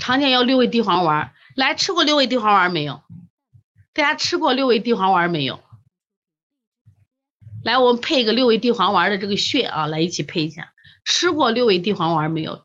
[0.00, 3.02] 常见药六味地黄丸，来吃过六味地黄丸没有？
[3.92, 5.60] 大家吃过六味地黄丸没有？
[7.62, 10.72] 来，我们配一个六味地黄丸的这个穴啊，来一起配一下。
[11.04, 12.62] 吃过六味地黄丸没有？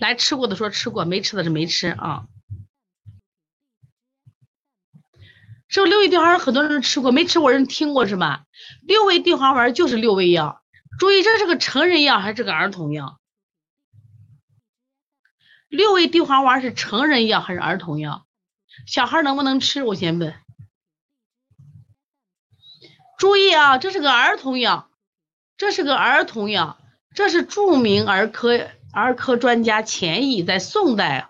[0.00, 2.26] 来吃过的说吃过，没吃的是没吃啊。
[5.66, 8.44] 是不六味地黄丸很多人吃过，没吃过人听过是吧？
[8.82, 10.62] 六味地黄丸就是六味药，
[10.98, 13.18] 注意这是个成人药还是个儿童药？
[15.68, 18.26] 六味地黄丸是成人药还是儿童药？
[18.86, 19.82] 小孩能不能吃？
[19.82, 20.34] 我先问。
[23.18, 24.88] 注意啊，这是个儿童药，
[25.56, 26.78] 这是个儿童药，
[27.14, 31.28] 这是著名儿科儿科专家钱乙在宋代。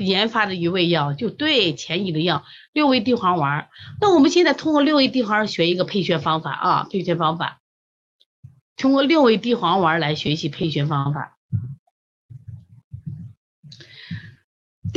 [0.00, 3.68] 研发的一味药就对钱乙的药六味地黄丸。
[4.00, 7.60] 那我们现在通过六味地黄丸学一个配穴方法啊，配穴方法，
[8.76, 11.35] 通过六味地黄丸来学习配穴方法。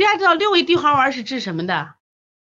[0.00, 1.94] 大家知道六味地黄丸是治什么的？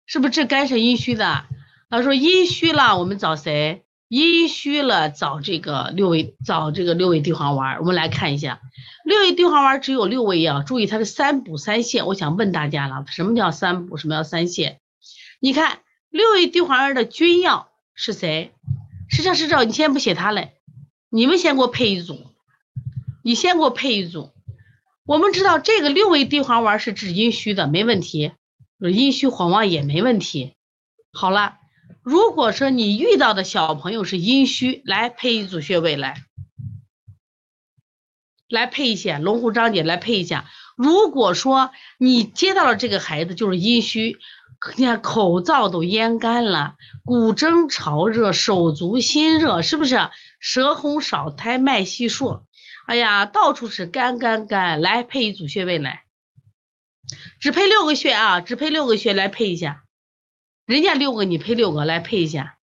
[0.07, 1.45] 是不是治肝肾阴虚的？
[1.91, 3.85] 他说阴虚了，我们找谁？
[4.07, 7.77] 阴虚了找这个六味，找这个六味地黄丸。
[7.79, 8.61] 我们来看一下。
[9.03, 12.03] 六味地黄丸只有六味药，注意它是三补三泻。
[12.05, 13.97] 我想问大家了，什么叫三补？
[13.97, 14.77] 什么叫三泻？
[15.39, 18.53] 你看六味地黄丸的君药是谁？
[19.07, 20.55] 是这是这，你先不写它嘞，
[21.09, 22.25] 你们先给我配一组，
[23.21, 24.31] 你先给我配一组。
[25.05, 28.31] 我们知道这个六味地黄丸是治阴虚的，没问题，
[28.79, 30.55] 阴虚火旺也没问题。
[31.13, 31.57] 好了，
[32.01, 36.23] 如果说你遇到的小朋友是阴虚，来配一组穴位来。
[38.49, 40.45] 来配一下，龙虎张姐来配一下。
[40.75, 44.17] 如果说你接到了这个孩子就是阴虚，
[44.75, 50.09] 你看口燥都咽干了，骨蒸潮热，手足心热，是不是？
[50.39, 52.41] 舌红少苔，脉细数，
[52.85, 54.81] 哎呀，到处是干干干。
[54.81, 56.05] 来配一组穴位来，
[57.39, 59.83] 只配六个穴啊，只配六个穴来配一下。
[60.65, 62.57] 人家六个你配六个来配一下。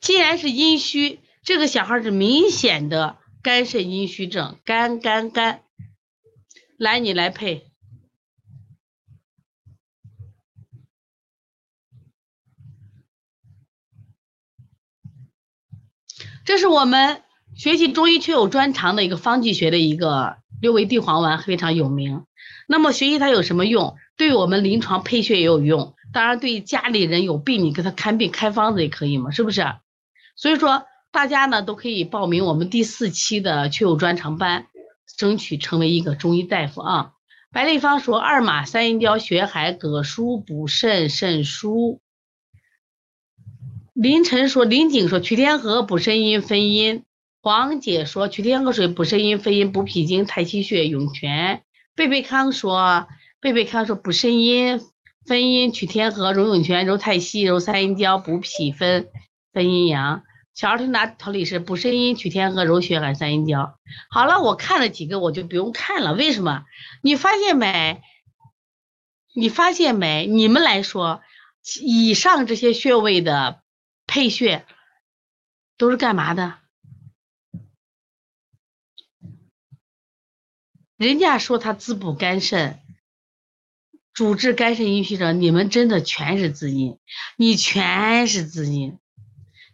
[0.00, 1.20] 既然是阴虚。
[1.42, 5.62] 这个小孩是明显的肝肾阴虚症，肝肝肝，
[6.76, 7.70] 来你来配，
[16.44, 17.22] 这是我们
[17.56, 22.24] 学习中医确有专长的一个方剂学的一个六味地黄丸非常有名。
[22.68, 23.96] 那么学习它有什么用？
[24.16, 29.64] 对我们临床配穴也有用，当然对家里人有病你给他看病开方子也可以嘛，是不是？
[30.36, 30.84] 所以说。
[31.12, 34.66] 大家呢都可以报名我们第四期的确有专长班，
[35.16, 37.12] 争取成为一个中医大夫啊。
[37.50, 42.02] 白立芳说二马三阴交血海葛舒补肾肾疏。
[43.94, 47.04] 林晨说林景说曲天河补肾阴分阴。
[47.46, 51.62] 黄姐说曲天河水补肾阴分阴补脾经太溪穴涌泉。
[51.94, 53.06] 贝贝康说
[53.40, 54.80] 贝贝康说补肾阴
[55.24, 59.10] 分阴曲天河揉涌泉揉太溪揉三阴交补脾分
[59.52, 60.24] 分阴阳。
[60.54, 63.78] 小儿推拿调理是补肾阴、取天河、揉血海、三阴交。
[64.10, 66.14] 好了，我看了几个，我就不用看了。
[66.14, 66.64] 为什么？
[67.00, 68.02] 你发现没？
[69.36, 70.26] 你发现没？
[70.26, 71.22] 你们来说，
[71.80, 73.62] 以上这些穴位的
[74.04, 74.66] 配穴
[75.78, 76.54] 都是干嘛的？
[80.96, 82.80] 人家说它滋补肝肾，
[84.14, 86.98] 主治肝肾阴虚者，你们真的全是滋阴，
[87.36, 88.98] 你全是滋阴。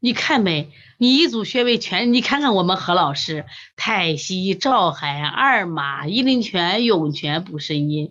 [0.01, 0.73] 你看没？
[0.99, 3.47] 你一组穴位全，你看看我们何老师，
[3.77, 8.11] 太溪、照海、二马、伊林泉、涌泉补肾阴。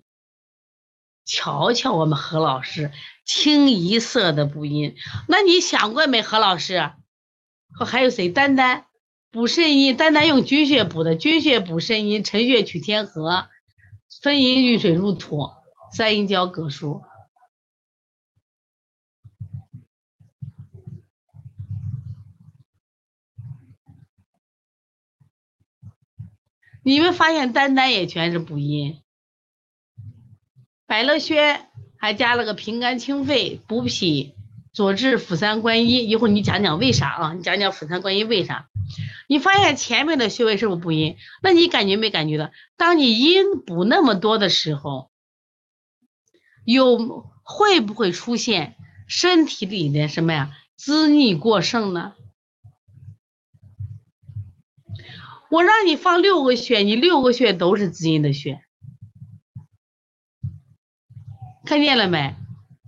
[1.26, 2.92] 瞧瞧我们何老师，
[3.26, 4.96] 清一色的补阴。
[5.28, 6.22] 那你想过没？
[6.22, 6.92] 何老师，
[7.86, 8.30] 还有谁？
[8.30, 8.86] 丹丹
[9.32, 13.48] 补肾阴，丹丹用君穴补的，君穴补肾阴，辰穴取天河，
[14.20, 15.48] 分阴运水入土，
[15.90, 17.00] 三阴交葛舒。
[26.82, 29.00] 你们发现丹丹也全是补阴，
[30.84, 34.34] 百乐轩还加了个平肝清肺、补脾、
[34.74, 36.06] 佐治辅三观一。
[36.06, 37.32] 一会儿你讲讲为啥啊？
[37.32, 38.68] 你讲讲辅三观一为啥？
[39.32, 41.16] 你发现前面的穴位是不是补阴？
[41.42, 42.50] 那你感觉没感觉到？
[42.76, 45.10] 当你阴补那么多的时候，
[46.66, 48.76] 有会不会出现
[49.08, 50.54] 身体里的什么呀？
[50.76, 52.12] 滋腻过剩呢？
[55.48, 58.62] 我让你放六个穴，你六个穴都是滋阴的穴，
[61.64, 62.36] 看见了没？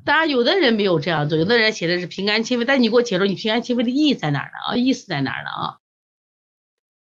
[0.05, 4.58] 当然，有的人没有这样做，有的人写的是平肝清肺，但你给我解释，你平肝清肺的意义在哪儿呢？
[4.67, 5.49] 啊，意思在哪儿呢？
[5.50, 5.79] 啊？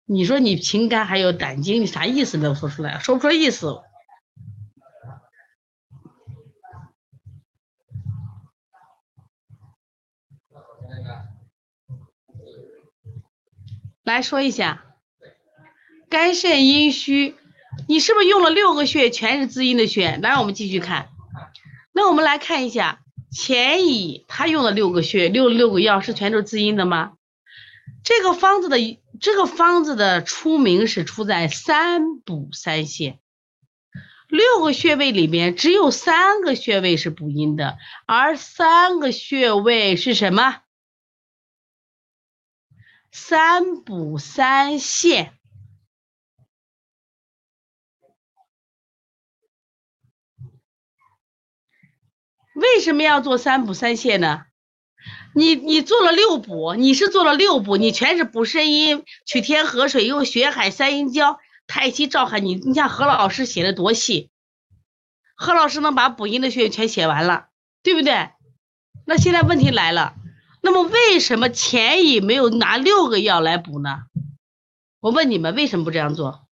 [0.05, 3.81] 你说你平肝还有胆经，你啥意思没有说出来，说不出来意思。
[14.03, 14.83] 来说一下，
[16.09, 17.37] 肝肾阴虚，
[17.87, 20.17] 你是不是用了六个穴，全是滋阴的穴？
[20.17, 21.07] 来，我们继续看。
[21.93, 22.99] 那我们来看一下，
[23.31, 27.13] 钱乙，他用了六个穴，六六个药，是全都是滋阴的吗？
[28.03, 28.77] 这个方子的。
[29.23, 33.19] 这个方子的出名是出在三补三泻，
[34.27, 40.63] 六个穴位里面只有三个穴位是补阴的，而三个穴位是什么？
[43.13, 45.31] 三补三泻。
[52.55, 54.47] 为什么要做三补三泻呢？
[55.35, 62.39] 你你做了六补，你是做了六补，你全是补肾阴、取天河水、用血海三阴交、太溪照海。
[62.39, 64.29] 你你像何老师写的多细，
[65.35, 67.47] 何老师能把补阴的穴位全写完了，
[67.81, 68.29] 对不对？
[69.05, 70.15] 那现在问题来了，
[70.61, 74.03] 那么为什么前乙没有拿六个药来补呢？
[74.99, 76.47] 我问你们为什么不这样做？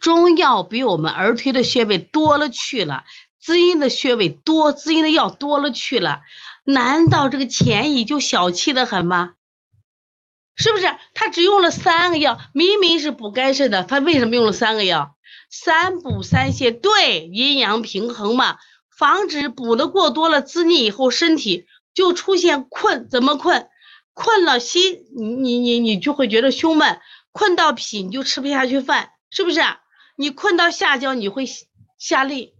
[0.00, 3.04] 中药比我们儿推的穴位多了去了。
[3.40, 6.22] 滋阴的穴位多，滋阴的药多了去了，
[6.66, 9.34] 难道这个钱乙就小气的很吗？
[10.56, 10.86] 是不是？
[11.14, 15.16] 他只用了三个药，明明是补肝肾的，他为什么用了三个药？
[15.50, 18.56] 三补三泻，对，阴阳平衡嘛，
[18.96, 23.68] 防止补的过多了滋腻以后身体就出现困，怎么困？
[24.12, 27.00] 困了心，你你你你就会觉得胸闷，
[27.32, 29.60] 困到脾你就吃不下去饭，是不是？
[30.16, 31.44] 你困到下焦你会
[31.98, 32.54] 下利，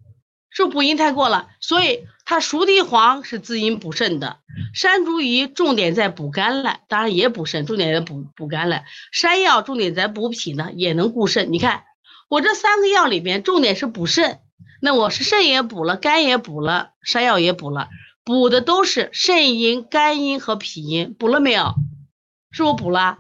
[0.51, 0.71] 是不。
[0.71, 4.41] 是补阴太过了，所以它熟地黄是滋阴补肾的，
[4.75, 8.83] 山茱萸重点在补肝了，当然也补肾，重点在补补肝了。
[9.13, 11.53] 山药重点在补脾呢，也能固肾。
[11.53, 11.85] 你看
[12.29, 14.41] 我这三个药里边，重点是补肾，
[14.83, 17.89] 那我是肾也补了，肝也补了，山药也补了，
[18.25, 21.75] 补的都是肾阴、肝阴和脾阴，补了没有？
[22.51, 23.19] 是我补了，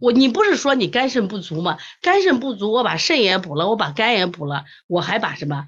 [0.00, 1.76] 我你不是说你肝肾不足吗？
[2.00, 5.66] 肝肾不足，我把肾也补了，我把肝也补了，我还把什么？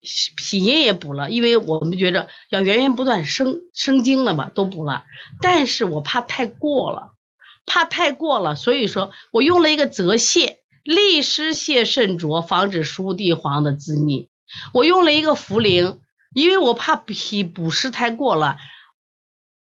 [0.00, 5.04] 脾阴也补了，因为我们觉着要源源不断生生精了嘛，都补了。
[5.40, 7.14] 但是我怕太过了，
[7.66, 14.28] 怕太过了，所以说我用了一个泽泻，利湿泻肾浊，防止输地黄的滋腻。
[14.72, 15.98] 我用了一个茯苓，
[16.34, 18.56] 因为我怕脾补湿太过了，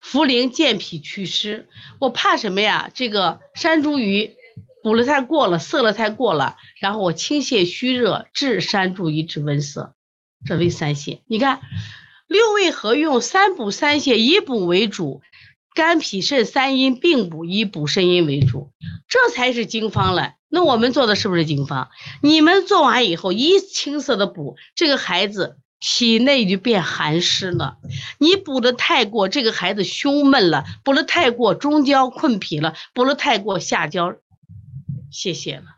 [0.01, 1.67] 茯苓健脾祛湿。
[1.99, 2.89] 我怕什么呀？
[2.93, 4.35] 这个山茱萸
[4.83, 9.95] 补了太过了，涩了太过了，然后我清泻虚热，治山茱萸治温涩。
[10.45, 11.61] 这为三泻，你看
[12.27, 15.21] 六味合用，三补三泻，以补为主，
[15.73, 18.71] 肝脾肾三阴并补，以补肾阴为主，
[19.07, 20.33] 这才是经方了。
[20.49, 21.89] 那我们做的是不是经方？
[22.21, 27.77] 你们做完以后一青色的补，这个孩子体内就变寒湿了。
[28.17, 34.15] 你补的太过，这个孩子胸闷了；补的太过，中焦困脾了；补的太过，下焦
[35.11, 35.76] 泄泻了。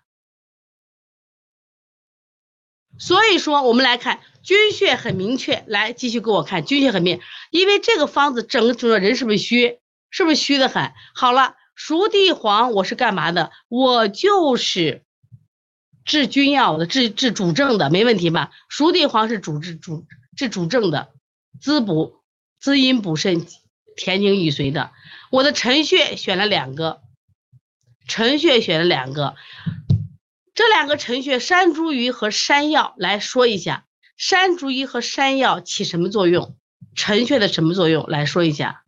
[3.00, 4.20] 所以说，我们来看。
[4.42, 7.20] 君穴很明确，来继续给我看，君穴很明，
[7.52, 9.80] 因为这个方子整个整个人是不是虚？
[10.10, 10.92] 是不是虚的很？
[11.14, 13.52] 好了，熟地黄我是干嘛的？
[13.68, 15.04] 我就是
[16.06, 18.52] 治君药的，治治主症的，没问题吧？
[18.70, 21.10] 熟地黄是主治主治主症的，
[21.62, 22.16] 滋补
[22.60, 23.46] 滋阴补肾，
[23.98, 24.92] 填精益髓的。
[25.30, 27.02] 我的陈穴选了两个，
[28.08, 29.36] 陈穴选了两个，
[30.60, 33.86] 这两个陈穴山茱萸和山药来说一下。
[34.18, 36.58] 山茱萸和山药起什么作用？
[36.96, 38.06] 陈穴的什么作用？
[38.08, 38.84] 来说一下。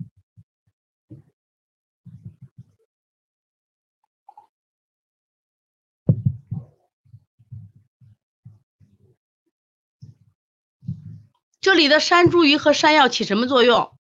[11.62, 13.98] 这里的山茱萸和山药起什么作用？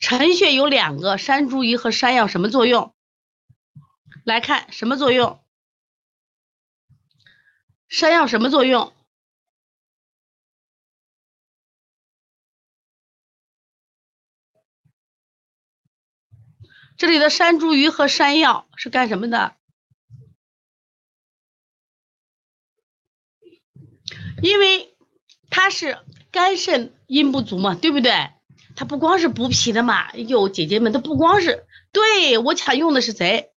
[0.00, 2.94] 陈穴有两个，山茱萸和山药什么作用？
[4.28, 5.42] 来看什么作用？
[7.88, 8.92] 山药什么作用？
[16.98, 19.56] 这里的山茱萸和山药是干什么的？
[24.42, 24.94] 因为
[25.48, 28.12] 它是肝肾阴不足嘛，对不对？
[28.76, 30.02] 它不光是补脾的嘛。
[30.10, 33.54] 哎呦，姐姐们，它不光是，对我抢用的是谁？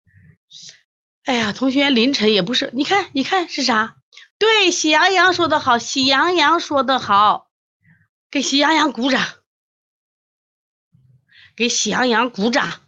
[1.24, 3.96] 哎呀，同学凌晨也不是，你看，你看是啥？
[4.38, 7.50] 对，喜羊羊说的好，喜羊羊说的好，
[8.32, 9.24] 给喜羊羊鼓掌，
[11.56, 12.82] 给喜羊羊鼓掌，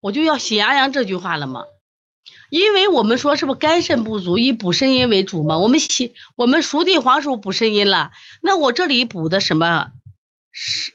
[0.00, 1.64] 我就要喜羊羊这句话了嘛，
[2.48, 5.58] 因为我们说是不是肝肾不足，以补肾阴为主嘛？
[5.58, 8.10] 我们喜我们熟地黄是不是补肾阴了？
[8.40, 9.92] 那我这里补的什么？
[10.50, 10.94] 是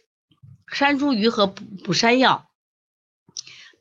[0.73, 2.49] 山茱萸和补补山药，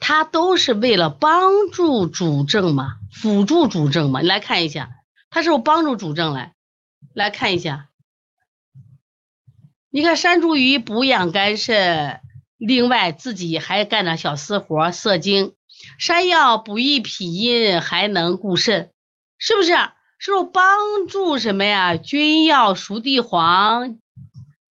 [0.05, 4.21] 它都是为了帮助主症嘛，辅助主症嘛。
[4.21, 4.91] 你来看一下，
[5.31, 6.55] 它是不是帮助主症来？
[7.15, 7.89] 来看一下，
[9.91, 12.21] 你看山茱萸补养肝肾，
[12.59, 15.53] 另外自己还干点小私活，涩精；
[16.01, 18.91] 山药补益脾阴，还能固肾，
[19.39, 19.73] 是不是？
[20.19, 21.97] 是不是帮助什么呀？
[21.97, 23.99] 君药熟地黄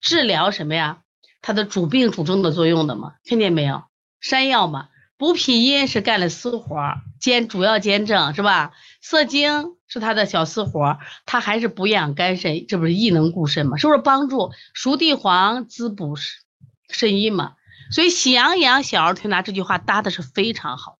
[0.02, 1.04] 治疗什么呀？
[1.42, 3.14] 它的主病主症的作用的嘛？
[3.24, 3.86] 看见没有？
[4.20, 4.90] 山药嘛。
[5.22, 8.72] 补脾阴是干了私活，兼主要兼正是吧？
[9.01, 10.98] 涩精是他的小私活，
[11.28, 13.78] 他还是补养肝肾，这不是益能固肾吗？
[13.78, 16.16] 是不是帮助熟地黄滋补
[16.90, 17.54] 肾阴嘛？
[17.92, 20.98] 所以喜羊羊小儿推拿这句话搭的是非常好。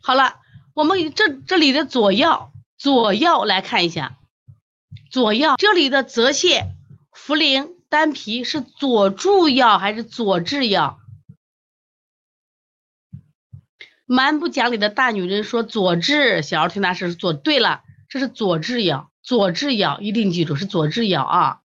[0.00, 0.36] 好了，
[0.72, 4.18] 我们这这里的左药，左药来看一下，
[5.10, 6.68] 左药这里的泽泻、
[7.12, 11.00] 茯苓、丹皮是佐助药还是佐治药？
[14.06, 21.60] 蛮不讲理的大女人说佐治，小儿推拿师做对了，这是佐治药，佐治药一定记住是佐治药啊，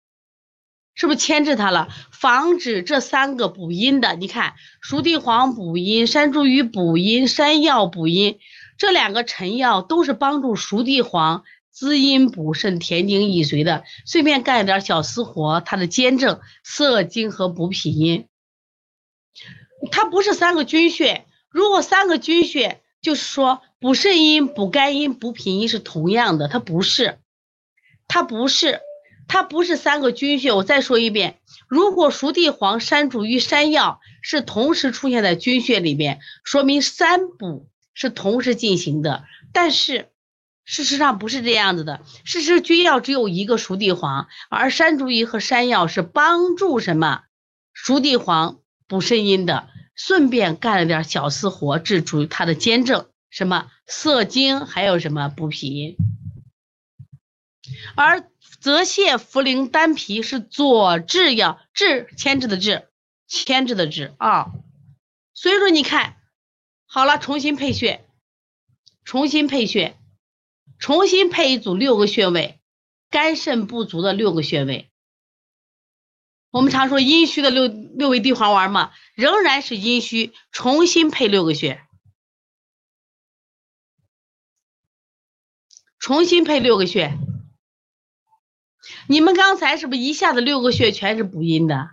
[0.95, 1.89] 是不是牵制它了？
[2.13, 8.39] 防止这三个补阴的，你看熟地黄补阴，山茱萸补阴，山药补阴，
[8.77, 11.43] 这两个陈药都是帮助熟地黄
[11.73, 18.29] 滋阴补肾、填精益髓的，顺便干一点小私活，它的兼正涩精和补脾阴，
[19.91, 21.25] 它不是三个军穴。
[21.51, 27.19] 如果三个军穴，就是说补肾阴、补肝阴、补脾阴是同样的，它不是，
[28.07, 28.81] 它不是，
[29.29, 30.53] 它不是三个军穴。
[30.53, 31.39] 我再说一遍，
[31.69, 39.25] 如果熟地黄、山茱萸、山药是同时出现在军穴里面，说明三补是同时进行的。
[39.53, 40.09] 但是
[40.65, 47.23] 事实上不是这样子的，事实君药只有一个熟地黄，而山茱萸和山药是帮助什么
[47.73, 49.69] 熟地黄补肾阴的。
[49.99, 55.97] 顺便干了点小私活，治主他的兼正，什么涩精，还有什么补脾。
[57.97, 62.87] 而泽泻、茯苓、丹皮是佐治药，治牵制的治，
[63.27, 64.53] 牵制的治啊。
[65.35, 66.17] 所以说你看
[66.87, 68.07] 好了，重新配穴，
[69.05, 69.97] 重新配穴，
[70.79, 72.61] 重新配一组六个穴位，
[73.11, 74.89] 肝肾不足的六个穴位。
[76.59, 81.81] 我们常说阴虚的六六味地黄丸嘛，仍然是阴虚，重新配六个穴，
[86.01, 87.17] 重新配六个穴。
[89.07, 91.91] 你们刚才是不是一下子六个穴全是补阴的？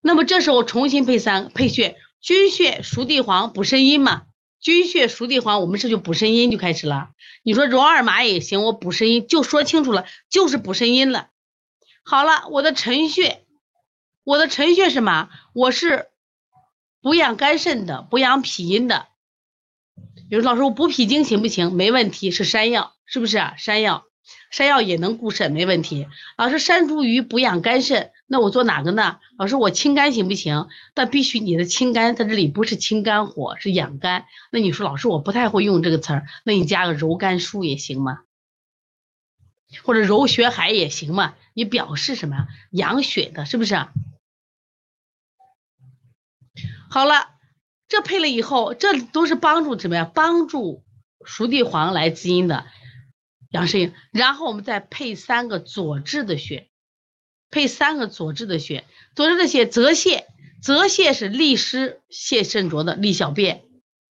[0.00, 4.24] 那么这时候重新配三配穴，君穴熟地黄补肾阴嘛，
[4.58, 7.10] 君穴熟地黄，我们是就补肾阴就开始了。
[7.44, 11.30] 你说揉二马也行，我补肾阴就说清楚了，就是补肾阴了。
[12.10, 13.44] 好了，我的陈穴，
[14.24, 15.28] 我的陈穴什么？
[15.52, 16.06] 我是
[17.02, 19.08] 补养肝肾的，补养脾阴的。
[20.30, 21.70] 有老师，我补脾经行不行？
[21.74, 23.56] 没问题，是山药，是不是啊？
[23.58, 24.04] 山药，
[24.50, 26.08] 山药也能固肾，没问题。
[26.38, 29.18] 老师，山茱萸补养肝肾，那我做哪个呢？
[29.36, 30.68] 老师，我清肝行不行？
[30.94, 34.24] 但必须你的清肝在这里不是清肝火，是养肝。
[34.50, 38.20] 那你说，老师，我不太会用这个词儿，那你加个柔肝舒也行吗？
[39.82, 41.34] 或者揉血海也行嘛？
[41.52, 43.74] 你表示什么呀养血的，是不是？
[46.90, 47.28] 好了，
[47.86, 50.04] 这配了以后，这都是帮助什么呀？
[50.04, 50.84] 帮助
[51.24, 52.66] 熟地黄来滋阴的
[53.50, 53.92] 养肾。
[54.10, 56.68] 然后我们再配三个佐治的穴，
[57.50, 58.84] 配三个佐治的穴。
[59.14, 60.24] 佐治的穴，泽泻，
[60.62, 63.67] 泽泻是利湿泻肾浊的利小便。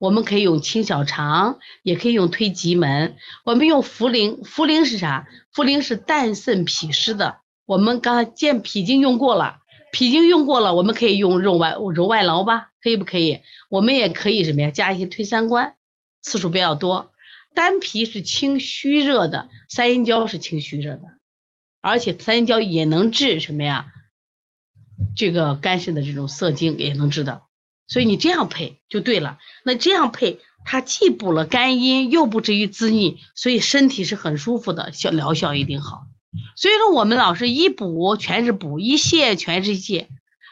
[0.05, 3.17] 我们可以用清小肠，也可以用推极门。
[3.43, 5.27] 我们用茯苓，茯苓是啥？
[5.55, 7.39] 茯苓是淡渗脾湿的。
[7.65, 9.61] 我们刚才健脾经用过了，
[9.93, 12.69] 脾经用过了，我们可以用肉外揉外劳吧？
[12.83, 13.41] 可以不可以？
[13.71, 14.71] 我们也可以什么呀？
[14.71, 15.75] 加一些推三关，
[16.21, 17.11] 次数比较多。
[17.55, 21.15] 丹皮是清虚热的，三阴交是清虚热的，
[21.81, 23.87] 而且三阴交也能治什么呀？
[25.17, 27.44] 这个肝肾的这种涩精也能治的。
[27.87, 29.38] 所以你这样配就对了。
[29.64, 36.07] 那这样配，它既补了肝阴，又不至于滋腻，所以身体是很舒服的，效疗效一定好。
[36.57, 40.07] 所以说我们老是一补全是补，一泻全是泻，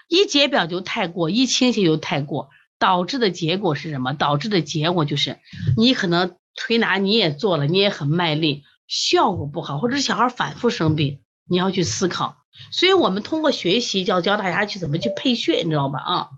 [0.09, 4.13] 一解表就太过，一清泻就太过，导致的结果是什么？
[4.13, 5.39] 导致的结果就是
[5.77, 12.37] 你可能推拿你也做了，你也很卖力，效果不好，或者是小孩反复生病，你要去思考。
[12.71, 15.99] 所以我们通过学习，要教大家去怎么去配穴，你知道吧？
[15.99, 16.29] 啊。